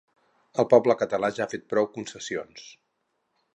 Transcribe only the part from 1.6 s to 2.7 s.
prou concessions.